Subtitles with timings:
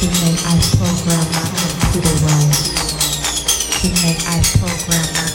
[0.00, 2.48] to make I program my computer well,
[3.80, 5.29] to make I program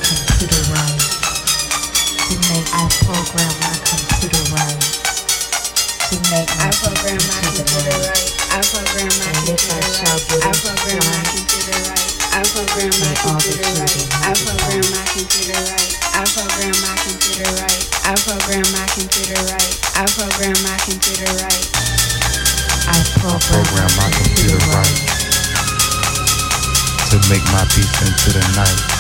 [28.26, 28.95] to the night.